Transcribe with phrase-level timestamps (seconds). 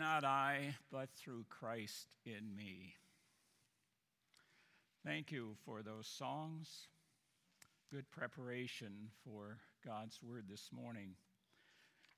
[0.00, 2.94] not I, but through Christ in me.
[5.04, 6.88] Thank you for those songs.
[7.92, 11.10] Good preparation for God's Word this morning.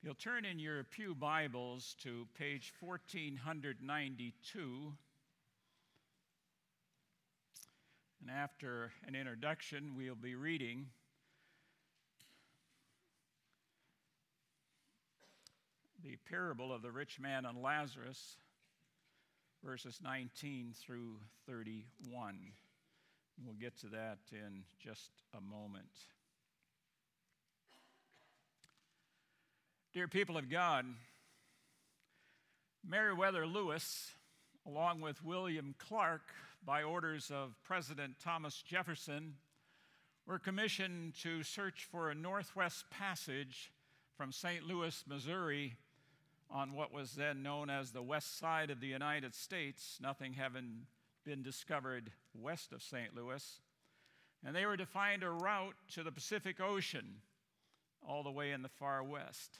[0.01, 4.93] You'll turn in your Pew Bibles to page 1492.
[8.21, 10.85] And after an introduction, we'll be reading
[16.03, 18.35] the parable of the rich man and Lazarus,
[19.63, 21.15] verses 19 through
[21.47, 22.37] 31.
[23.43, 25.87] We'll get to that in just a moment.
[29.93, 30.85] Dear people of God,
[32.85, 34.11] Meriwether Lewis,
[34.65, 36.23] along with William Clark,
[36.65, 39.35] by orders of President Thomas Jefferson,
[40.25, 43.71] were commissioned to search for a northwest passage
[44.17, 44.65] from St.
[44.65, 45.73] Louis, Missouri,
[46.53, 50.85] on what was then known as the west side of the United States, nothing having
[51.25, 53.15] been discovered west of St.
[53.15, 53.59] Louis.
[54.45, 57.15] And they were to find a route to the Pacific Ocean,
[58.07, 59.57] all the way in the far west.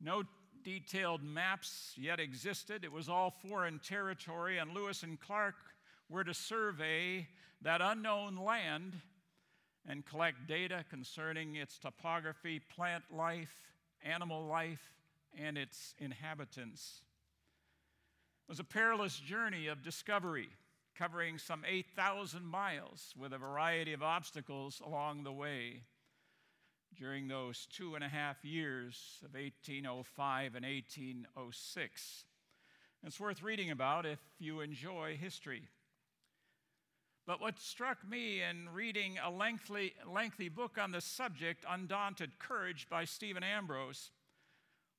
[0.00, 0.24] No
[0.64, 2.82] detailed maps yet existed.
[2.82, 5.54] It was all foreign territory, and Lewis and Clark
[6.08, 7.28] were to survey
[7.62, 8.94] that unknown land
[9.86, 14.97] and collect data concerning its topography, plant life, animal life,
[15.38, 17.02] and its inhabitants.
[18.48, 20.48] It was a perilous journey of discovery,
[20.96, 25.82] covering some 8,000 miles with a variety of obstacles along the way
[26.96, 32.24] during those two and a half years of 1805 and 1806.
[33.04, 35.68] It's worth reading about if you enjoy history.
[37.26, 42.88] But what struck me in reading a lengthy, lengthy book on the subject, Undaunted Courage
[42.88, 44.10] by Stephen Ambrose,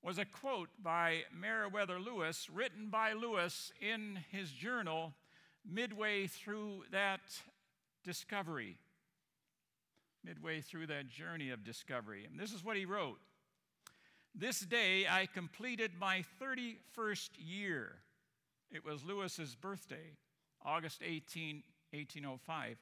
[0.02, 5.14] was a quote by Meriwether Lewis, written by Lewis in his journal
[5.70, 7.20] midway through that
[8.04, 8.78] discovery,
[10.24, 12.26] midway through that journey of discovery.
[12.30, 13.20] And this is what he wrote
[14.34, 17.96] This day I completed my 31st year.
[18.72, 20.16] It was Lewis's birthday,
[20.64, 22.78] August 18, 1805.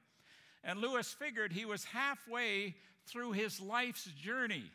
[0.63, 2.75] And Lewis figured he was halfway
[3.07, 4.65] through his life's journey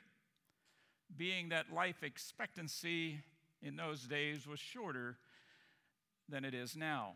[1.16, 3.20] being that life expectancy
[3.62, 5.16] in those days was shorter
[6.28, 7.12] than it is now.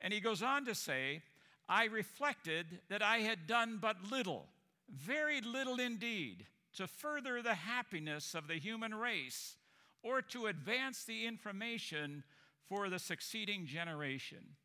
[0.00, 1.22] And he goes on to say,
[1.68, 4.46] I reflected that I had done but little,
[4.88, 9.56] very little indeed, to further the happiness of the human race
[10.02, 12.24] or to advance the information
[12.68, 14.56] for the succeeding generation.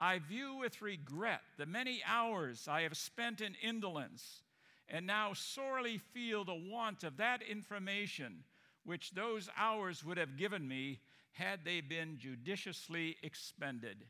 [0.00, 4.42] I view with regret the many hours I have spent in indolence
[4.90, 8.44] and now sorely feel the want of that information
[8.84, 10.98] which those hours would have given me
[11.32, 14.04] had they been judiciously expended.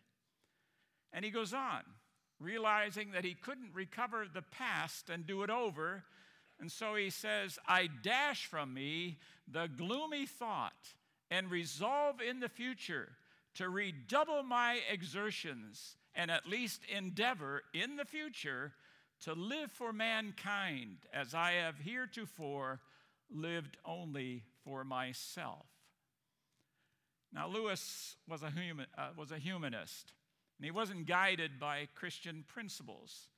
[1.13, 1.83] And he goes on,
[2.39, 6.05] realizing that he couldn't recover the past and do it over.
[6.59, 10.95] And so he says, I dash from me the gloomy thought
[11.31, 13.11] and resolve in the future
[13.55, 18.73] to redouble my exertions and at least endeavor in the future
[19.23, 22.81] to live for mankind as I have heretofore
[23.31, 25.67] lived only for myself.
[27.33, 30.13] Now, Lewis was a, human, uh, was a humanist,
[30.59, 33.29] and he wasn't guided by Christian principles.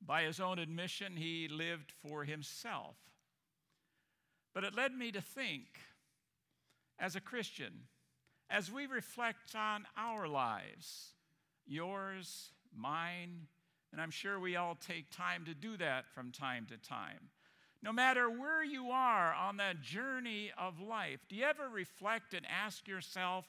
[0.00, 2.96] By his own admission, he lived for himself.
[4.54, 5.66] But it led me to think,
[6.98, 7.72] as a Christian,
[8.48, 11.10] as we reflect on our lives,
[11.66, 13.48] yours, mine,
[13.92, 17.30] and I'm sure we all take time to do that from time to time.
[17.82, 22.44] No matter where you are on that journey of life, do you ever reflect and
[22.46, 23.46] ask yourself,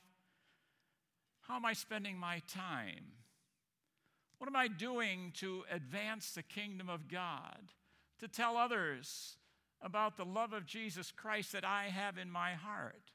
[1.41, 3.13] how am I spending my time?
[4.37, 7.73] What am I doing to advance the kingdom of God?
[8.19, 9.37] To tell others
[9.81, 13.11] about the love of Jesus Christ that I have in my heart?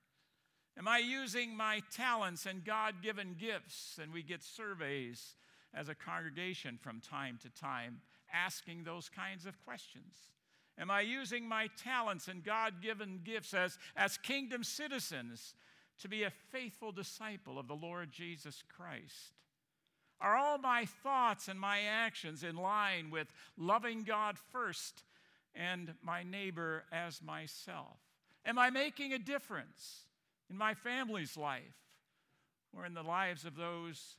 [0.79, 3.99] Am I using my talents and God given gifts?
[4.03, 5.35] And we get surveys
[5.75, 8.01] as a congregation from time to time
[8.33, 10.15] asking those kinds of questions?
[10.79, 15.55] Am I using my talents and God given gifts as, as kingdom citizens
[16.01, 19.35] to be a faithful disciple of the Lord Jesus Christ?
[20.21, 23.27] Are all my thoughts and my actions in line with
[23.59, 25.03] loving God first
[25.55, 27.99] and my neighbor as myself?
[28.47, 30.07] Am I making a difference
[30.49, 31.77] in my family's life
[32.75, 34.17] or in the lives of those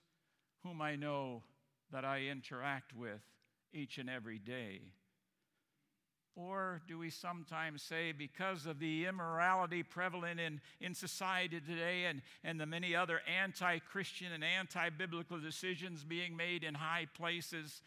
[0.63, 1.44] whom I know
[1.92, 3.21] that I interact with
[3.74, 4.81] each and every day.
[6.36, 12.24] Or do we sometimes say, because of the immorality prevalent in, in society today and,
[12.44, 17.83] and the many other anti Christian and anti biblical decisions being made in high places,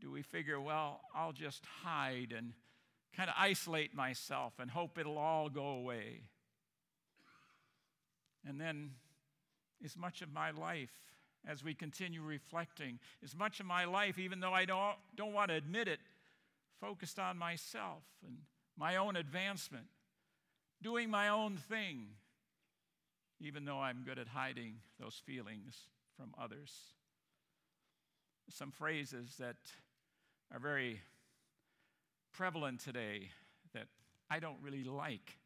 [0.00, 2.52] do we figure, well, I'll just hide and
[3.16, 6.22] kind of isolate myself and hope it'll all go away?
[8.46, 8.92] And then,
[9.82, 10.92] is much of my life,
[11.46, 15.48] as we continue reflecting, As much of my life, even though I don't, don't want
[15.48, 16.00] to admit it,
[16.80, 18.38] focused on myself and
[18.76, 19.86] my own advancement,
[20.82, 22.08] doing my own thing,
[23.40, 25.76] even though I'm good at hiding those feelings
[26.16, 26.72] from others.
[28.50, 29.56] Some phrases that
[30.52, 31.00] are very
[32.32, 33.30] prevalent today
[33.74, 33.86] that
[34.28, 35.38] I don't really like.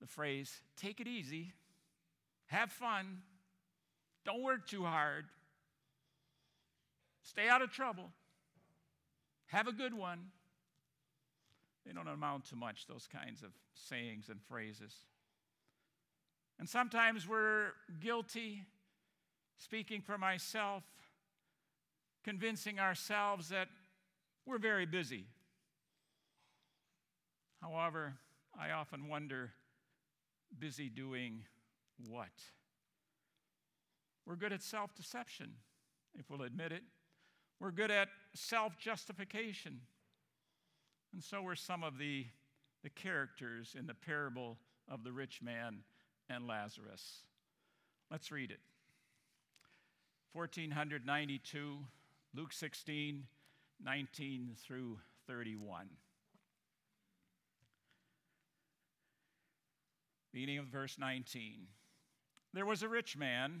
[0.00, 1.52] The phrase, take it easy,
[2.46, 3.22] have fun,
[4.24, 5.26] don't work too hard,
[7.22, 8.10] stay out of trouble.
[9.46, 10.26] Have a good one.
[11.86, 14.94] They don't amount to much, those kinds of sayings and phrases.
[16.58, 18.64] And sometimes we're guilty,
[19.58, 20.82] speaking for myself,
[22.24, 23.68] convincing ourselves that
[24.46, 25.26] we're very busy.
[27.60, 28.14] However,
[28.58, 29.50] I often wonder
[30.58, 31.42] busy doing
[32.08, 32.28] what?
[34.26, 35.52] We're good at self deception,
[36.18, 36.82] if we'll admit it.
[37.60, 39.80] We're good at self justification.
[41.12, 42.26] And so were some of the,
[42.82, 45.78] the characters in the parable of the rich man
[46.28, 47.22] and Lazarus.
[48.10, 48.60] Let's read it.
[50.32, 51.78] 1492,
[52.34, 53.24] Luke 16,
[53.84, 54.98] 19 through
[55.28, 55.86] 31.
[60.32, 61.68] Beginning of verse 19.
[62.52, 63.60] There was a rich man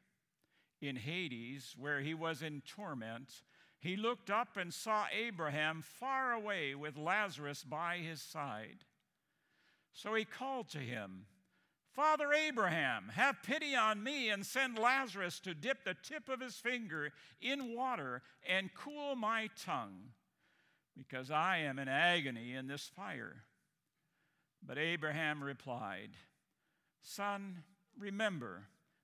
[0.81, 3.43] In Hades, where he was in torment,
[3.79, 8.85] he looked up and saw Abraham far away with Lazarus by his side.
[9.93, 11.25] So he called to him,
[11.93, 16.55] Father Abraham, have pity on me and send Lazarus to dip the tip of his
[16.55, 17.11] finger
[17.41, 20.13] in water and cool my tongue,
[20.97, 23.43] because I am in agony in this fire.
[24.65, 26.11] But Abraham replied,
[27.01, 27.63] Son,
[27.99, 28.67] remember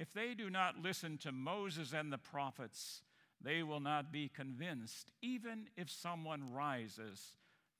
[0.00, 3.02] if they do not listen to Moses and the prophets,
[3.38, 7.34] they will not be convinced, even if someone rises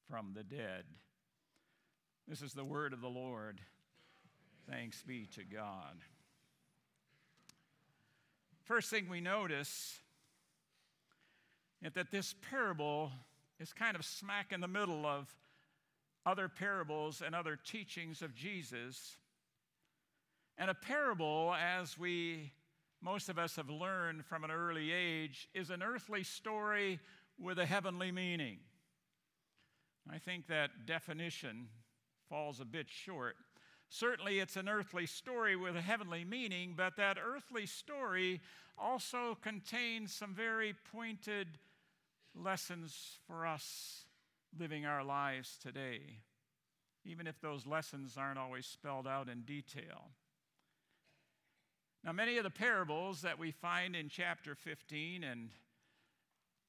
[0.06, 0.84] from the dead.
[2.28, 3.62] This is the word of the Lord.
[4.68, 5.96] Thanks be to God.
[8.64, 9.98] First thing we notice
[11.82, 13.12] is that this parable
[13.58, 15.34] is kind of smack in the middle of
[16.26, 19.16] other parables and other teachings of Jesus
[20.60, 22.52] and a parable, as we
[23.00, 27.00] most of us have learned from an early age, is an earthly story
[27.38, 28.58] with a heavenly meaning.
[30.12, 31.68] I think that definition
[32.28, 33.36] falls a bit short.
[33.88, 38.42] Certainly, it's an earthly story with a heavenly meaning, but that earthly story
[38.76, 41.48] also contains some very pointed
[42.34, 44.04] lessons for us
[44.58, 46.00] living our lives today,
[47.06, 50.10] even if those lessons aren't always spelled out in detail.
[52.02, 55.50] Now, many of the parables that we find in chapter 15 and,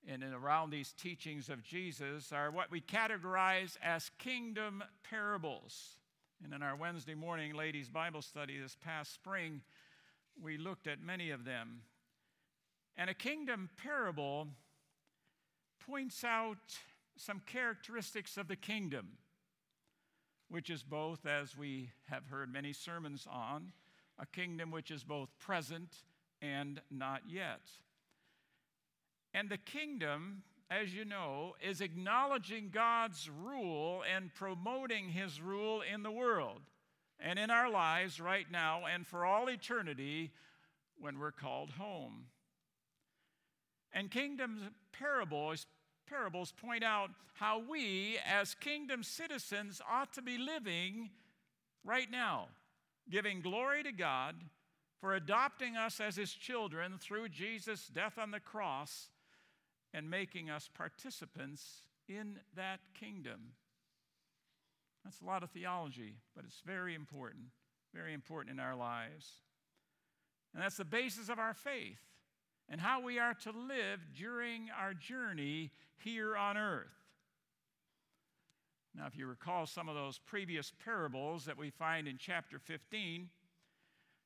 [0.05, 5.95] and around these teachings of Jesus are what we categorize as kingdom parables.
[6.43, 9.61] And in our Wednesday morning ladies' Bible study this past spring,
[10.41, 11.83] we looked at many of them.
[12.97, 14.49] And a kingdom parable
[15.87, 16.57] points out
[17.15, 19.17] some characteristics of the kingdom,
[20.49, 23.71] which is both, as we have heard many sermons on,
[24.21, 25.89] a kingdom which is both present
[26.41, 27.61] and not yet.
[29.33, 36.03] And the kingdom, as you know, is acknowledging God's rule and promoting his rule in
[36.03, 36.61] the world
[37.19, 40.31] and in our lives right now and for all eternity
[40.99, 42.25] when we're called home.
[43.93, 45.65] And kingdom parables,
[46.07, 51.09] parables point out how we, as kingdom citizens, ought to be living
[51.83, 52.47] right now,
[53.11, 54.35] giving glory to God
[54.99, 59.09] for adopting us as his children through Jesus' death on the cross
[59.93, 63.53] and making us participants in that kingdom.
[65.03, 67.45] That's a lot of theology, but it's very important,
[67.93, 69.31] very important in our lives.
[70.53, 72.01] And that's the basis of our faith
[72.69, 77.00] and how we are to live during our journey here on earth.
[78.95, 83.29] Now, if you recall some of those previous parables that we find in chapter 15,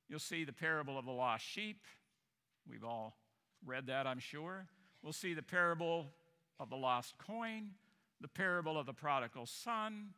[0.10, 1.84] you'll see the parable of the lost sheep.
[2.70, 3.16] We've all
[3.64, 4.66] read that, I'm sure.
[5.04, 6.08] We'll see the parable
[6.60, 7.72] of the lost coin,
[8.22, 10.14] the parable of the prodigal son.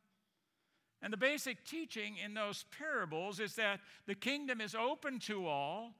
[1.02, 5.94] And the basic teaching in those parables is that the kingdom is open to all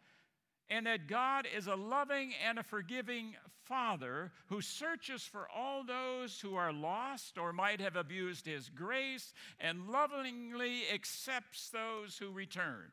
[0.70, 6.40] and that God is a loving and a forgiving Father who searches for all those
[6.40, 12.92] who are lost or might have abused His grace and lovingly accepts those who return.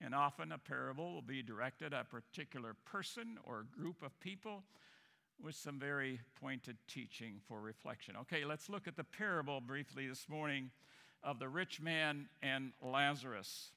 [0.00, 4.62] And often a parable will be directed at a particular person or group of people
[5.42, 8.14] with some very pointed teaching for reflection.
[8.22, 10.70] Okay, let's look at the parable briefly this morning
[11.22, 13.70] of the rich man and Lazarus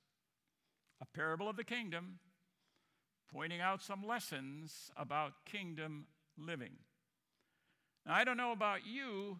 [1.01, 2.19] a parable of the kingdom,
[3.33, 6.05] pointing out some lessons about kingdom
[6.37, 6.73] living.
[8.05, 9.39] Now, I don't know about you,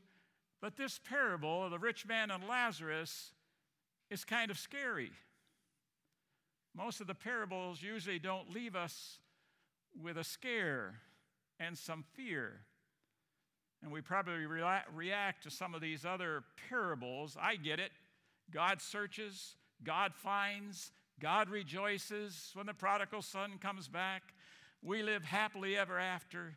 [0.62, 3.32] but this parable of the rich man and Lazarus
[4.10, 5.12] is kind of scary.
[6.76, 9.20] Most of the parables usually don't leave us
[10.02, 10.96] with a scare
[11.60, 12.62] and some fear.
[13.84, 17.36] And we probably react to some of these other parables.
[17.40, 17.92] I get it.
[18.52, 20.92] God searches, God finds,
[21.22, 24.34] God rejoices when the prodigal son comes back.
[24.82, 26.56] We live happily ever after.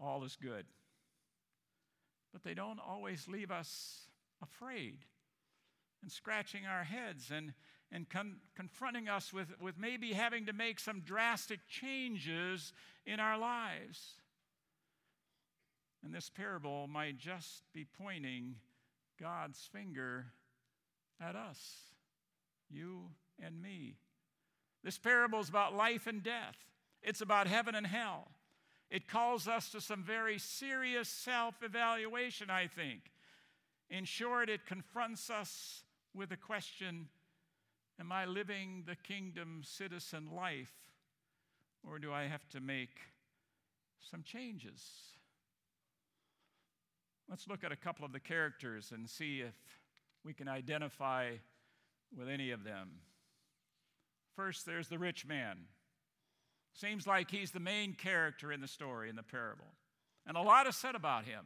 [0.00, 0.64] All is good.
[2.32, 4.08] But they don't always leave us
[4.42, 5.04] afraid
[6.00, 7.52] and scratching our heads and,
[7.92, 12.72] and con- confronting us with, with maybe having to make some drastic changes
[13.04, 14.14] in our lives.
[16.02, 18.54] And this parable might just be pointing
[19.20, 20.28] God's finger
[21.20, 21.58] at us,
[22.70, 23.10] you
[23.44, 23.96] and me.
[24.82, 26.56] This parable is about life and death,
[27.02, 28.28] it's about heaven and hell.
[28.90, 33.12] It calls us to some very serious self evaluation, I think.
[33.88, 37.08] In short, it confronts us with the question
[38.00, 40.72] Am I living the kingdom citizen life,
[41.86, 42.98] or do I have to make
[44.10, 44.82] some changes?
[47.28, 49.54] Let's look at a couple of the characters and see if
[50.24, 51.32] we can identify
[52.16, 52.88] with any of them.
[54.40, 55.58] First, there's the rich man.
[56.72, 59.74] Seems like he's the main character in the story, in the parable.
[60.26, 61.44] And a lot is said about him.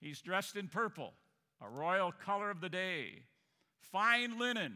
[0.00, 1.14] He's dressed in purple,
[1.60, 3.24] a royal color of the day,
[3.80, 4.74] fine linen,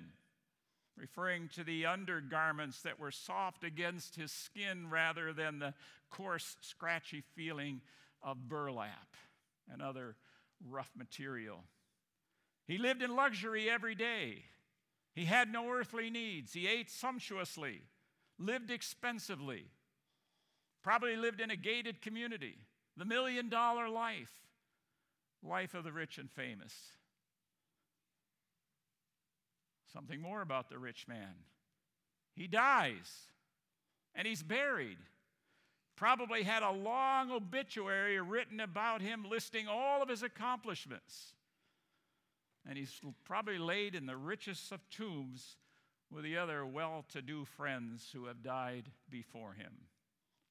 [0.96, 5.74] referring to the undergarments that were soft against his skin rather than the
[6.10, 7.82] coarse, scratchy feeling
[8.20, 9.14] of burlap
[9.72, 10.16] and other
[10.68, 11.60] rough material.
[12.66, 14.42] He lived in luxury every day.
[15.14, 16.52] He had no earthly needs.
[16.52, 17.82] He ate sumptuously,
[18.38, 19.66] lived expensively,
[20.82, 22.56] probably lived in a gated community,
[22.96, 24.32] the million dollar life,
[25.42, 26.74] life of the rich and famous.
[29.92, 31.34] Something more about the rich man.
[32.34, 33.26] He dies
[34.14, 34.96] and he's buried.
[35.94, 41.34] Probably had a long obituary written about him listing all of his accomplishments
[42.68, 45.56] and he's probably laid in the richest of tombs
[46.10, 49.72] with the other well to do friends who have died before him.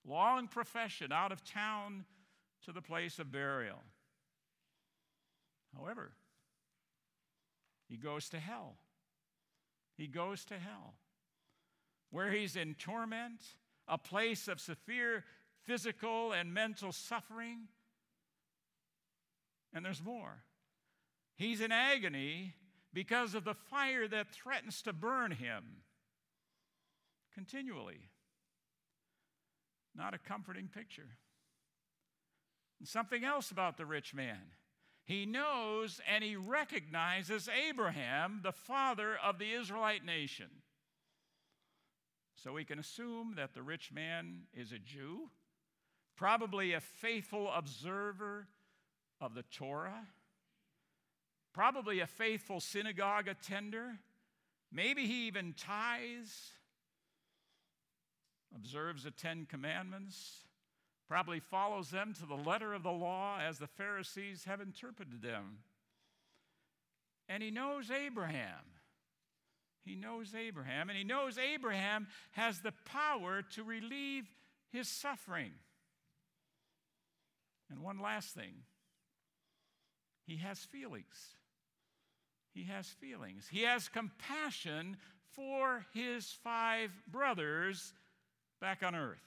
[0.05, 2.05] Long profession out of town
[2.65, 3.83] to the place of burial.
[5.77, 6.11] However,
[7.87, 8.75] he goes to hell.
[9.97, 10.95] He goes to hell,
[12.09, 13.41] where he's in torment,
[13.87, 15.23] a place of severe
[15.63, 17.67] physical and mental suffering.
[19.73, 20.43] And there's more.
[21.41, 22.53] He's in agony
[22.93, 25.63] because of the fire that threatens to burn him
[27.33, 28.11] continually.
[29.95, 31.17] Not a comforting picture.
[32.77, 34.51] And something else about the rich man.
[35.03, 40.49] He knows and he recognizes Abraham, the father of the Israelite nation.
[42.35, 45.31] So we can assume that the rich man is a Jew,
[46.15, 48.47] probably a faithful observer
[49.19, 50.05] of the Torah,
[51.53, 53.99] probably a faithful synagogue attender.
[54.71, 56.51] Maybe he even tithes,
[58.55, 60.45] observes the Ten Commandments,
[61.07, 65.59] probably follows them to the letter of the law as the Pharisees have interpreted them.
[67.27, 68.63] And he knows Abraham.
[69.83, 74.29] He knows Abraham, and he knows Abraham has the power to relieve
[74.69, 75.51] his suffering.
[77.69, 78.53] And one last thing
[80.25, 81.35] he has feelings.
[82.53, 83.47] He has feelings.
[83.49, 84.97] He has compassion
[85.31, 87.93] for his five brothers
[88.59, 89.21] back on earth.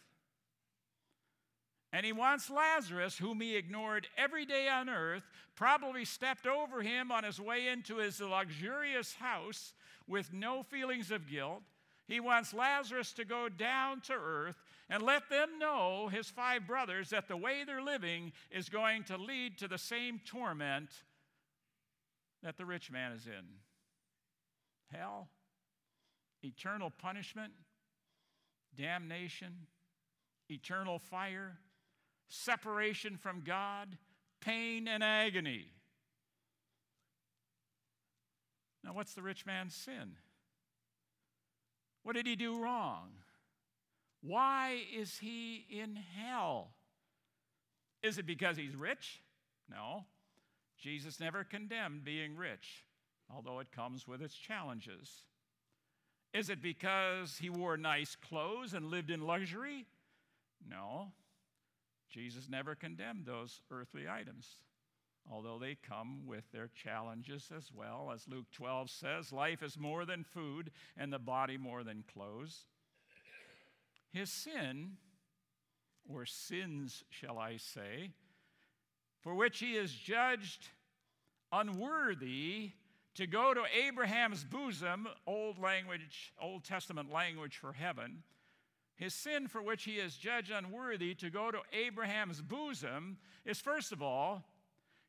[1.92, 5.22] And he wants Lazarus, whom he ignored every day on earth,
[5.54, 9.74] probably stepped over him on his way into his luxurious house
[10.08, 11.62] with no feelings of guilt.
[12.06, 14.56] He wants Lazarus to go down to earth
[14.90, 19.16] and let them know, his five brothers, that the way they're living is going to
[19.16, 20.90] lead to the same torment
[22.44, 23.44] that the rich man is in
[24.92, 25.28] hell,
[26.44, 27.52] eternal punishment,
[28.76, 29.66] damnation,
[30.50, 31.58] eternal fire,
[32.28, 33.96] separation from God,
[34.40, 35.72] pain, and agony.
[38.84, 40.16] Now, what's the rich man's sin?
[42.02, 43.08] What did he do wrong?
[44.20, 46.72] Why is he in hell?
[48.02, 49.22] Is it because he's rich?
[49.70, 50.04] No.
[50.84, 52.84] Jesus never condemned being rich,
[53.34, 55.22] although it comes with its challenges.
[56.34, 59.86] Is it because he wore nice clothes and lived in luxury?
[60.68, 61.12] No.
[62.10, 64.46] Jesus never condemned those earthly items,
[65.32, 68.10] although they come with their challenges as well.
[68.12, 72.66] As Luke 12 says, life is more than food and the body more than clothes.
[74.12, 74.98] His sin,
[76.06, 78.10] or sins, shall I say,
[79.24, 80.68] for which he is judged
[81.50, 82.72] unworthy
[83.14, 88.22] to go to Abraham's bosom, old language, Old Testament language for heaven,
[88.96, 93.92] his sin for which he is judged unworthy to go to Abraham's bosom is, first
[93.92, 94.44] of all,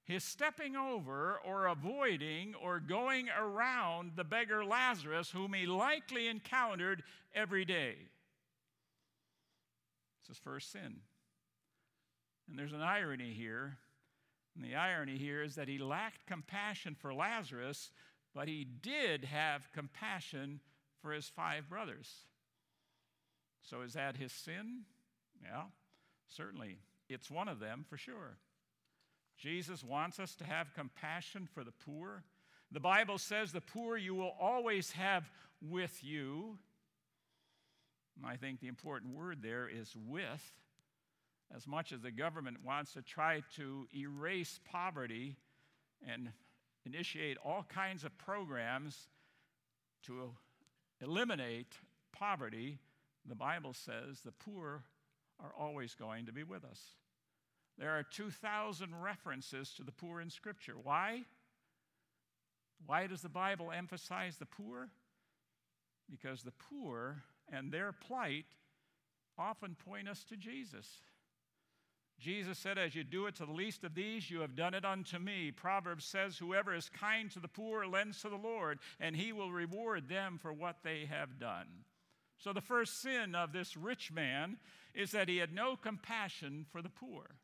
[0.06, 7.04] his stepping over or avoiding or going around the beggar Lazarus, whom he likely encountered
[7.34, 7.96] every day.
[10.22, 11.02] It's his first sin.
[12.48, 13.78] And there's an irony here
[14.56, 17.92] and the irony here is that he lacked compassion for Lazarus,
[18.34, 20.62] but he did have compassion
[21.02, 22.26] for his five brothers.
[23.62, 24.84] So is that his sin?
[25.44, 25.64] Yeah,
[26.30, 26.78] certainly.
[27.10, 28.38] It's one of them for sure.
[29.38, 32.24] Jesus wants us to have compassion for the poor.
[32.72, 35.30] The Bible says, The poor you will always have
[35.62, 36.58] with you.
[38.26, 40.54] I think the important word there is with
[41.54, 45.36] as much as the government wants to try to erase poverty
[46.08, 46.30] and
[46.86, 49.08] initiate all kinds of programs
[50.04, 50.32] to
[51.02, 51.76] eliminate
[52.12, 52.78] poverty,
[53.28, 54.84] the Bible says the poor
[55.40, 56.80] are always going to be with us.
[57.78, 60.76] There are 2,000 references to the poor in Scripture.
[60.82, 61.24] Why?
[62.86, 64.90] Why does the Bible emphasize the poor?
[66.10, 68.46] Because the poor and their plight
[69.38, 70.88] often point us to Jesus.
[72.20, 74.86] Jesus said, As you do it to the least of these, you have done it
[74.86, 75.52] unto me.
[75.52, 79.52] Proverbs says, Whoever is kind to the poor lends to the Lord, and he will
[79.52, 81.68] reward them for what they have done.
[82.38, 84.58] So, the first sin of this rich man
[84.94, 87.36] is that he had no compassion for the poor.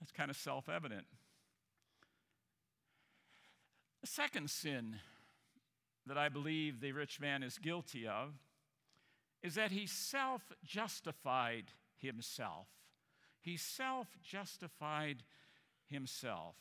[0.00, 1.06] That's kind of self evident.
[4.00, 4.96] The second sin
[6.06, 8.34] that I believe the rich man is guilty of
[9.42, 11.64] is that he self justified
[11.98, 12.68] himself.
[13.40, 15.22] He self justified
[15.88, 16.56] himself.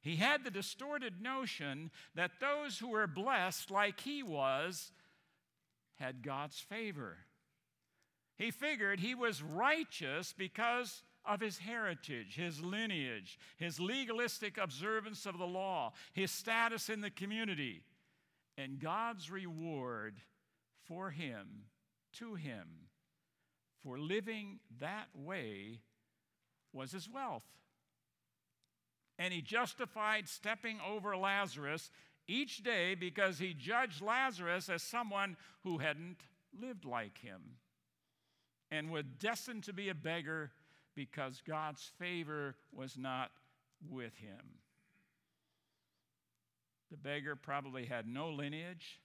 [0.00, 4.92] He had the distorted notion that those who were blessed, like he was,
[5.94, 7.18] had God's favor.
[8.36, 15.38] He figured he was righteous because of his heritage, his lineage, his legalistic observance of
[15.38, 17.82] the law, his status in the community,
[18.58, 20.16] and God's reward
[20.82, 21.46] for him,
[22.14, 22.66] to him,
[23.84, 25.80] for living that way
[26.72, 27.44] was his wealth.
[29.18, 31.90] And he justified stepping over Lazarus
[32.26, 36.18] each day because he judged Lazarus as someone who hadn't
[36.58, 37.58] lived like him
[38.70, 40.50] and was destined to be a beggar
[40.96, 43.30] because God's favor was not
[43.88, 44.58] with him.
[46.90, 49.00] The beggar probably had no lineage,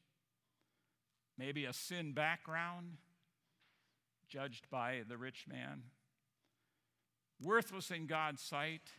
[1.38, 2.98] maybe a sin background,
[4.30, 5.84] judged by the rich man,
[7.42, 8.92] worthless in God's sight.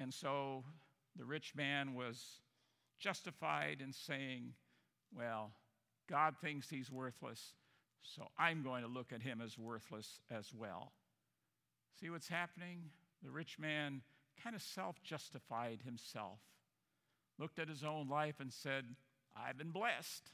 [0.00, 0.64] And so
[1.16, 2.40] the rich man was
[2.98, 4.54] justified in saying,
[5.16, 5.52] Well,
[6.08, 7.54] God thinks he's worthless,
[8.02, 10.92] so I'm going to look at him as worthless as well.
[12.00, 12.90] See what's happening?
[13.22, 14.02] The rich man
[14.42, 16.40] kind of self justified himself
[17.38, 18.84] looked at his own life and said,
[19.36, 20.30] I've been blessed.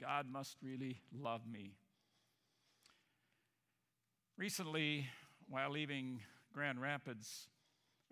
[0.00, 1.74] God must really love me.
[4.38, 5.06] Recently,
[5.48, 6.20] while leaving
[6.54, 7.48] Grand Rapids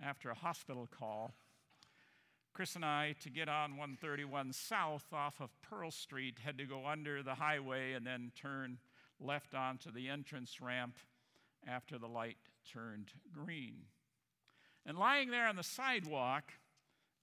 [0.02, 1.32] after a hospital call,
[2.52, 6.86] Chris and I, to get on 131 South off of Pearl Street, had to go
[6.86, 8.78] under the highway and then turn
[9.18, 10.96] left onto the entrance ramp
[11.66, 12.36] after the light
[12.70, 13.84] turned green.
[14.84, 16.52] And lying there on the sidewalk,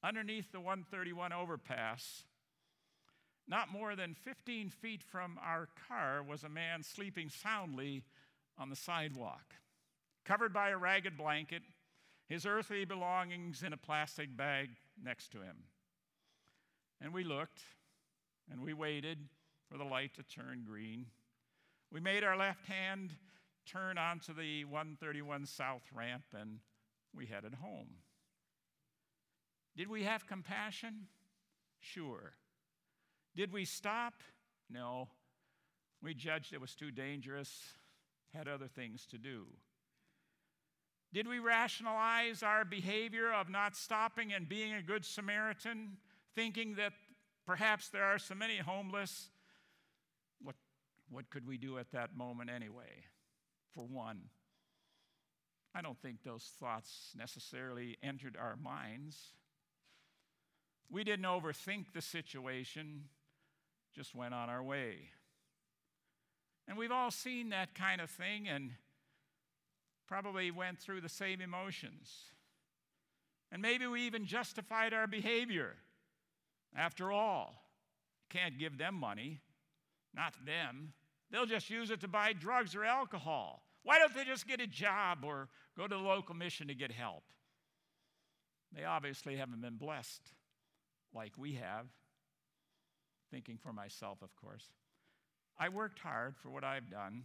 [0.03, 2.23] underneath the 131 overpass,
[3.47, 8.03] not more than 15 feet from our car, was a man sleeping soundly
[8.57, 9.53] on the sidewalk,
[10.23, 11.61] covered by a ragged blanket,
[12.27, 14.69] his earthly belongings in a plastic bag
[15.01, 15.57] next to him.
[17.01, 17.61] And we looked
[18.51, 19.19] and we waited
[19.69, 21.05] for the light to turn green.
[21.91, 23.11] We made our left hand
[23.65, 26.59] turn onto the 131 South ramp and
[27.13, 27.89] we headed home.
[29.75, 31.07] Did we have compassion?
[31.79, 32.33] Sure.
[33.35, 34.13] Did we stop?
[34.69, 35.09] No.
[36.01, 37.63] We judged it was too dangerous,
[38.33, 39.45] had other things to do.
[41.13, 45.97] Did we rationalize our behavior of not stopping and being a good Samaritan,
[46.35, 46.93] thinking that
[47.45, 49.29] perhaps there are so many homeless?
[50.43, 50.55] What,
[51.09, 53.05] what could we do at that moment anyway?
[53.73, 54.23] For one,
[55.73, 59.17] I don't think those thoughts necessarily entered our minds.
[60.89, 63.05] We didn't overthink the situation,
[63.95, 64.97] just went on our way.
[66.67, 68.71] And we've all seen that kind of thing and
[70.07, 72.11] probably went through the same emotions.
[73.51, 75.75] And maybe we even justified our behavior.
[76.75, 77.55] After all,
[78.29, 79.41] can't give them money,
[80.13, 80.93] not them.
[81.31, 83.61] They'll just use it to buy drugs or alcohol.
[83.83, 86.91] Why don't they just get a job or go to the local mission to get
[86.91, 87.23] help?
[88.75, 90.21] They obviously haven't been blessed
[91.13, 91.85] like we have,
[93.31, 94.69] thinking for myself, of course.
[95.57, 97.23] I worked hard for what I've done.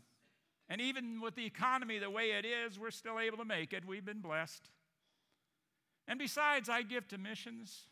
[0.68, 3.84] And even with the economy the way it is, we're still able to make it.
[3.84, 4.70] We've been blessed.
[6.06, 7.86] And besides, I give to missions,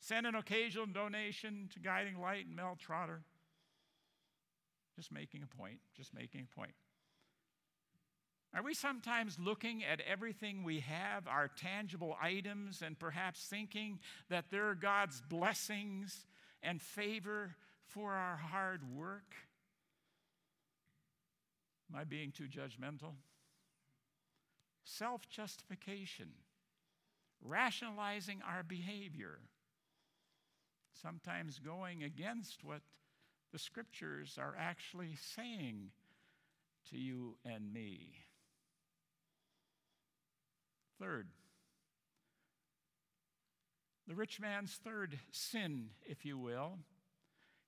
[0.00, 3.22] send an occasional donation to Guiding Light and Mel Trotter.
[4.96, 6.74] Just making a point, just making a point.
[8.54, 13.98] Are we sometimes looking at everything we have, our tangible items, and perhaps thinking
[14.28, 16.26] that they're God's blessings
[16.64, 17.54] and favor
[17.86, 19.34] for our hard work?
[21.92, 23.12] Am I being too judgmental?
[24.84, 26.30] Self justification,
[27.42, 29.38] rationalizing our behavior,
[31.00, 32.80] sometimes going against what
[33.52, 35.90] the scriptures are actually saying
[36.90, 38.14] to you and me.
[41.00, 41.28] Third,
[44.06, 46.78] the rich man's third sin, if you will,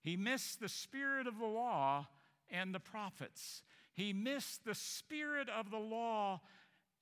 [0.03, 2.07] he missed the spirit of the law
[2.51, 3.63] and the prophets.
[3.93, 6.41] He missed the spirit of the law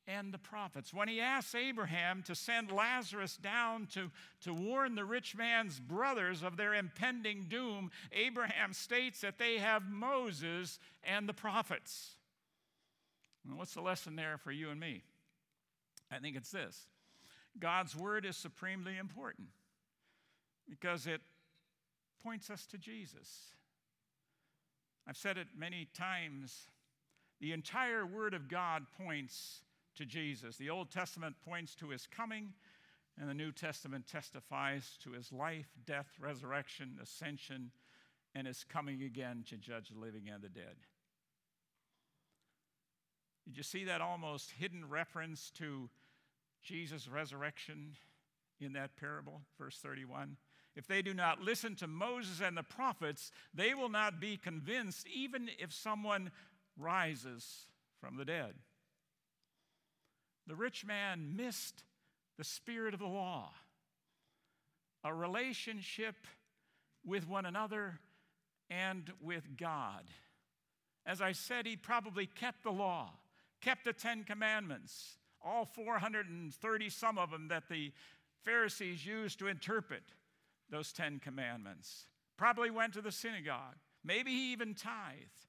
[0.06, 0.92] and the prophets.
[0.92, 4.10] When he asked Abraham to send Lazarus down to,
[4.42, 9.90] to warn the rich man's brothers of their impending doom, Abraham states that they have
[9.90, 12.12] Moses and the prophets.
[13.54, 15.02] What's the lesson there for you and me?
[16.10, 16.86] I think it's this
[17.58, 19.48] God's word is supremely important
[20.68, 21.20] because it
[22.22, 23.52] points us to Jesus.
[25.06, 26.70] I've said it many times.
[27.40, 29.62] The entire Word of God points
[29.96, 30.56] to Jesus.
[30.56, 32.54] The Old Testament points to his coming,
[33.20, 37.70] and the New Testament testifies to his life, death, resurrection, ascension,
[38.34, 40.76] and his coming again to judge the living and the dead.
[43.44, 45.90] Did you see that almost hidden reference to
[46.64, 47.96] Jesus' resurrection
[48.60, 50.36] in that parable, verse 31?
[50.76, 55.06] If they do not listen to Moses and the prophets, they will not be convinced,
[55.06, 56.32] even if someone
[56.76, 57.66] rises
[58.00, 58.54] from the dead.
[60.46, 61.84] The rich man missed
[62.36, 63.52] the spirit of the law,
[65.04, 66.16] a relationship
[67.06, 68.00] with one another
[68.68, 70.04] and with God.
[71.06, 73.12] As I said, he probably kept the law,
[73.60, 77.92] kept the Ten Commandments, all 430 some of them that the
[78.44, 80.02] Pharisees used to interpret
[80.70, 82.06] those Ten Commandments.
[82.36, 83.76] Probably went to the synagogue.
[84.02, 85.48] Maybe he even tithed.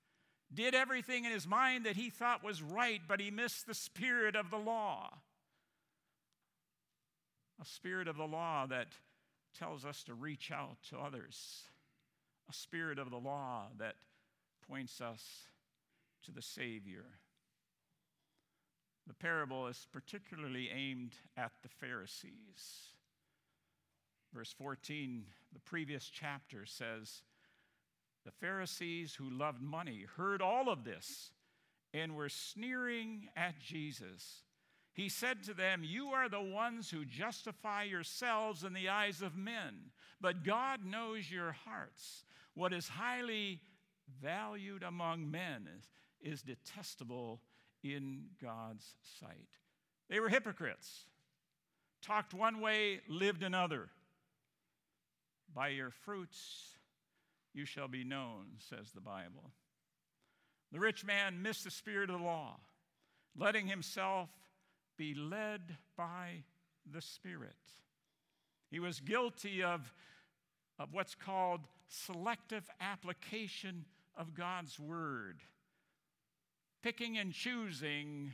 [0.53, 4.35] Did everything in his mind that he thought was right, but he missed the spirit
[4.35, 5.09] of the law.
[7.61, 8.87] A spirit of the law that
[9.57, 11.63] tells us to reach out to others.
[12.49, 13.95] A spirit of the law that
[14.69, 15.23] points us
[16.23, 17.05] to the Savior.
[19.07, 22.91] The parable is particularly aimed at the Pharisees.
[24.33, 27.21] Verse 14, the previous chapter says,
[28.25, 31.31] The Pharisees who loved money heard all of this
[31.93, 34.41] and were sneering at Jesus.
[34.93, 39.37] He said to them, You are the ones who justify yourselves in the eyes of
[39.37, 42.25] men, but God knows your hearts.
[42.55, 43.61] What is highly
[44.21, 45.89] valued among men is,
[46.21, 47.41] is detestable
[47.93, 49.49] in God's sight.
[50.09, 51.05] They were hypocrites,
[52.01, 53.89] talked one way, lived another.
[55.53, 56.69] By your fruits
[57.53, 59.51] you shall be known, says the Bible.
[60.71, 62.57] The rich man missed the spirit of the law,
[63.37, 64.29] letting himself
[64.97, 66.43] be led by
[66.91, 67.55] the Spirit.
[68.71, 69.93] He was guilty of,
[70.79, 73.85] of what's called selective application
[74.17, 75.41] of God's Word
[76.85, 78.31] picking and choosing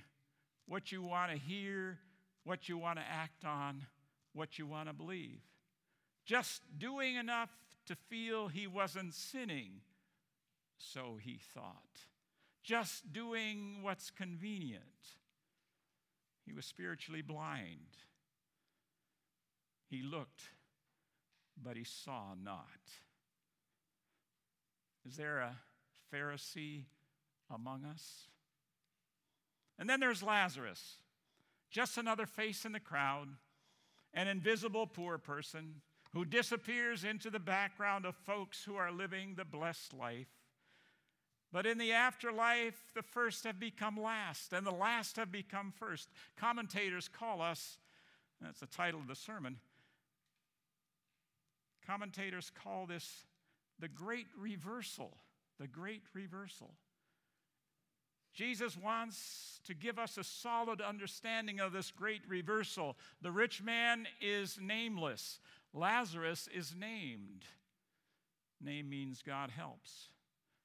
[0.68, 1.98] what you want to hear,
[2.44, 3.82] what you want to act on,
[4.34, 5.40] what you want to believe.
[6.26, 7.50] Just doing enough
[7.86, 9.80] to feel he wasn't sinning,
[10.78, 12.02] so he thought.
[12.62, 14.84] Just doing what's convenient.
[16.46, 17.96] He was spiritually blind.
[19.90, 20.42] He looked,
[21.64, 22.66] but he saw not.
[25.08, 25.56] Is there a
[26.14, 26.84] Pharisee
[27.50, 28.28] among us?
[29.80, 30.98] And then there's Lazarus,
[31.70, 33.30] just another face in the crowd,
[34.14, 35.82] an invisible poor person
[36.14, 40.28] who disappears into the background of folks who are living the blessed life.
[41.54, 46.10] But in the afterlife, the first have become last, and the last have become first.
[46.38, 47.78] Commentators call us,
[48.40, 49.58] that's the title of the sermon,
[51.86, 53.26] commentators call this
[53.80, 55.18] the great reversal.
[55.60, 56.72] The great reversal.
[58.34, 62.98] Jesus wants to give us a solid understanding of this great reversal.
[63.22, 65.40] The rich man is nameless,
[65.74, 67.46] Lazarus is named.
[68.64, 70.10] Name means God helps.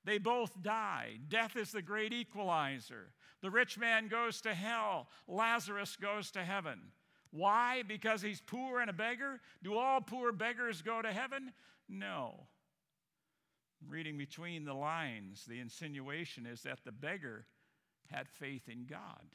[0.04, 1.18] They both die.
[1.28, 3.12] Death is the great equalizer.
[3.42, 6.78] The rich man goes to hell, Lazarus goes to heaven.
[7.30, 7.82] Why?
[7.86, 9.40] Because he's poor and a beggar?
[9.62, 11.52] Do all poor beggars go to heaven?
[11.88, 12.46] No.
[13.86, 17.46] Reading between the lines, the insinuation is that the beggar
[18.10, 19.34] had faith in God.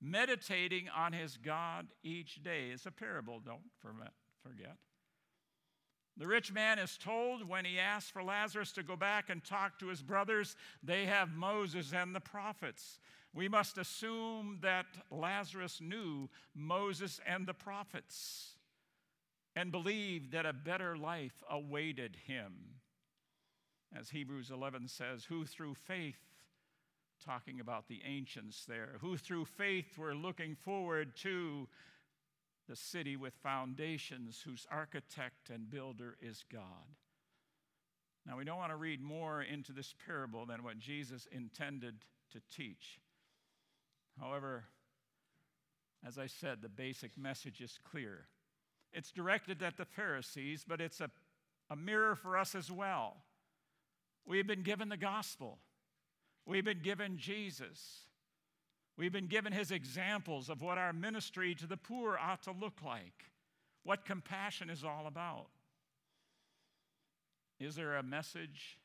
[0.00, 4.76] Meditating on his God each day is a parable, don't forget.
[6.16, 9.78] The rich man is told when he asks for Lazarus to go back and talk
[9.78, 13.00] to his brothers, they have Moses and the prophets.
[13.32, 18.54] We must assume that Lazarus knew Moses and the prophets
[19.56, 22.52] and believed that a better life awaited him.
[23.96, 26.33] As Hebrews 11 says, who through faith
[27.24, 31.68] talking about the ancients there, who through faith were looking forward to
[32.68, 36.60] the city with foundations, whose architect and builder is God.
[38.26, 41.94] Now, we don't want to read more into this parable than what Jesus intended
[42.32, 43.00] to teach.
[44.18, 44.64] However,
[46.06, 48.26] as I said, the basic message is clear.
[48.92, 51.10] It's directed at the Pharisees, but it's a,
[51.70, 53.16] a mirror for us as well.
[54.26, 55.58] We've been given the gospel.
[56.46, 58.00] We've been given Jesus.
[58.96, 62.82] We've been given his examples of what our ministry to the poor ought to look
[62.84, 63.24] like,
[63.82, 65.46] what compassion is all about.
[67.58, 68.78] Is there a message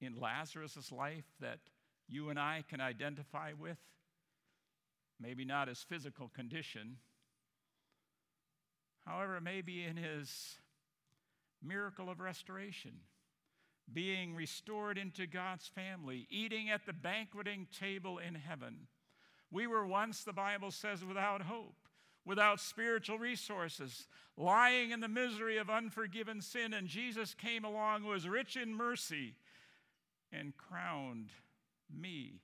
[0.00, 1.58] in Lazarus' life that
[2.08, 3.78] you and I can identify with?
[5.20, 6.96] Maybe not his physical condition.
[9.06, 10.56] However, maybe in his
[11.62, 12.92] miracle of restoration
[13.92, 18.86] being restored into God's family, eating at the banqueting table in heaven.
[19.50, 21.76] We were once, the Bible says, without hope,
[22.24, 28.28] without spiritual resources, lying in the misery of unforgiven sin, and Jesus came along, was
[28.28, 29.34] rich in mercy,
[30.32, 31.30] and crowned
[31.94, 32.40] me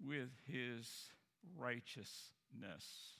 [0.00, 1.12] with his
[1.58, 3.16] righteousness.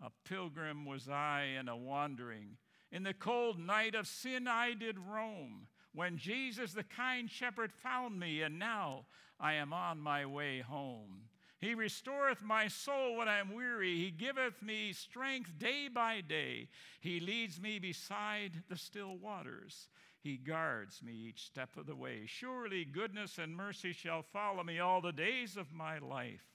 [0.00, 2.56] A pilgrim was I and a wandering.
[2.90, 5.68] In the cold night of sin I did roam.
[5.94, 9.06] When Jesus, the kind shepherd, found me, and now
[9.38, 11.28] I am on my way home.
[11.58, 13.96] He restoreth my soul when I am weary.
[13.96, 16.68] He giveth me strength day by day.
[17.00, 19.88] He leads me beside the still waters.
[20.22, 22.22] He guards me each step of the way.
[22.26, 26.46] Surely goodness and mercy shall follow me all the days of my life,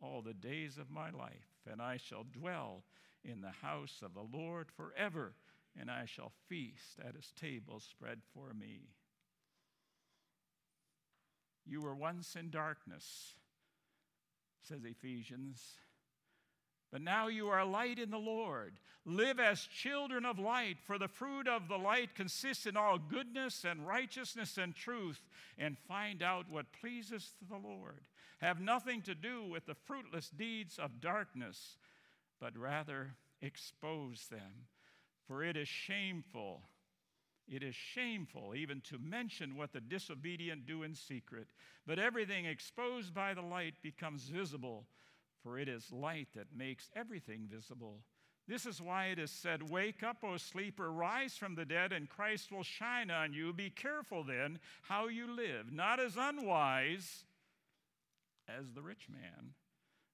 [0.00, 2.84] all the days of my life, and I shall dwell
[3.24, 5.34] in the house of the Lord forever,
[5.78, 8.82] and I shall feast at his table spread for me.
[11.64, 13.34] You were once in darkness
[14.62, 15.60] says Ephesians.
[16.90, 18.74] But now you are light in the Lord.
[19.04, 23.64] Live as children of light, for the fruit of the light consists in all goodness
[23.64, 25.20] and righteousness and truth,
[25.58, 28.02] and find out what pleases the Lord.
[28.40, 31.76] Have nothing to do with the fruitless deeds of darkness,
[32.40, 34.66] but rather expose them.
[35.26, 36.62] For it is shameful
[37.48, 41.48] it is shameful even to mention what the disobedient do in secret,
[41.86, 44.86] but everything exposed by the light becomes visible,
[45.42, 48.04] for it is light that makes everything visible.
[48.48, 52.08] This is why it is said, Wake up, O sleeper, rise from the dead, and
[52.08, 53.52] Christ will shine on you.
[53.52, 57.24] Be careful then how you live, not as unwise
[58.48, 59.54] as the rich man,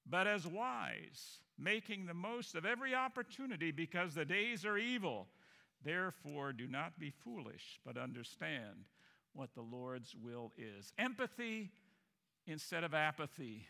[0.09, 5.27] but as wise, making the most of every opportunity because the days are evil.
[5.83, 8.85] Therefore, do not be foolish, but understand
[9.33, 10.91] what the Lord's will is.
[10.97, 11.71] Empathy
[12.47, 13.67] instead of apathy,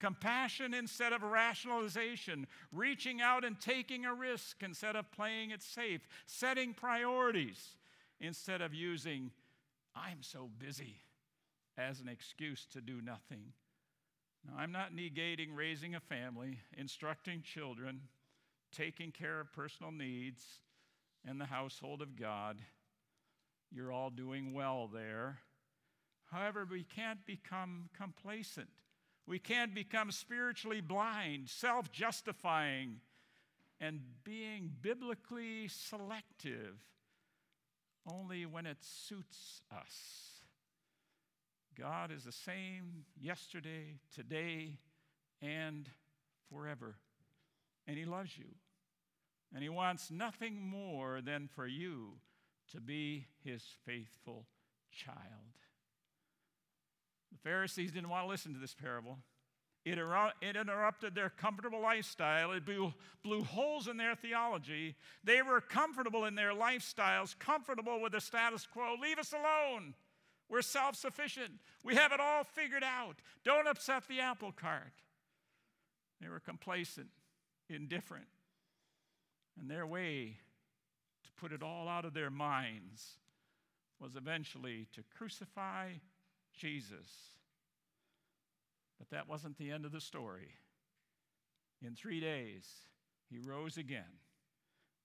[0.00, 6.08] compassion instead of rationalization, reaching out and taking a risk instead of playing it safe,
[6.26, 7.76] setting priorities
[8.20, 9.30] instead of using,
[9.94, 10.96] I'm so busy,
[11.76, 13.52] as an excuse to do nothing.
[14.46, 18.00] Now, I'm not negating raising a family, instructing children,
[18.76, 20.42] taking care of personal needs
[21.24, 22.58] and the household of God.
[23.70, 25.38] You're all doing well there.
[26.30, 28.68] However, we can't become complacent.
[29.26, 33.00] We can't become spiritually blind, self justifying,
[33.80, 36.78] and being biblically selective
[38.10, 40.41] only when it suits us.
[41.78, 44.78] God is the same yesterday, today,
[45.40, 45.88] and
[46.50, 46.96] forever.
[47.86, 48.46] And He loves you.
[49.54, 52.12] And he wants nothing more than for you
[52.72, 54.46] to be his faithful
[54.90, 55.18] child.
[57.30, 59.18] The Pharisees didn't want to listen to this parable.
[59.84, 59.98] It,
[60.40, 62.52] it interrupted their comfortable lifestyle.
[62.52, 64.94] It blew, blew holes in their theology.
[65.24, 68.94] They were comfortable in their lifestyles, comfortable with the status quo.
[69.02, 69.94] Leave us alone.
[70.52, 71.60] We're self sufficient.
[71.82, 73.16] We have it all figured out.
[73.42, 74.92] Don't upset the apple cart.
[76.20, 77.08] They were complacent,
[77.70, 78.26] indifferent.
[79.58, 80.36] And their way
[81.24, 83.12] to put it all out of their minds
[83.98, 85.92] was eventually to crucify
[86.54, 87.30] Jesus.
[88.98, 90.50] But that wasn't the end of the story.
[91.80, 92.66] In three days,
[93.30, 94.20] he rose again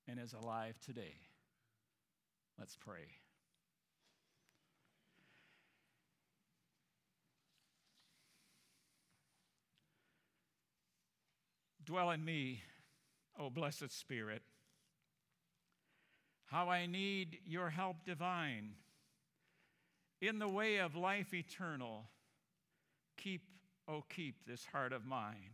[0.10, 1.16] and is alive today.
[2.60, 3.08] Let's pray.
[11.88, 12.62] Dwell in me
[13.40, 14.42] O blessed Spirit.
[16.48, 18.74] How I need your help divine.
[20.20, 22.10] In the way of life eternal,
[23.16, 23.44] keep,
[23.88, 25.54] oh, keep this heart of mine.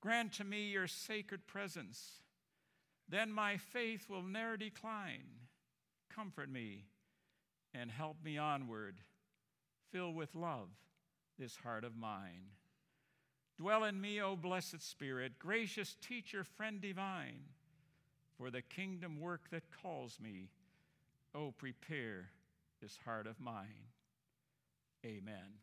[0.00, 2.20] Grant to me your sacred presence,
[3.06, 5.26] then my faith will ne'er decline.
[6.14, 6.86] Comfort me
[7.74, 9.00] and help me onward.
[9.92, 10.68] Fill with love
[11.38, 12.52] this heart of mine.
[13.56, 17.44] Dwell in me, O blessed Spirit, gracious teacher, friend divine,
[18.36, 20.48] for the kingdom work that calls me.
[21.34, 22.30] O prepare
[22.80, 23.88] this heart of mine.
[25.04, 25.58] Amen.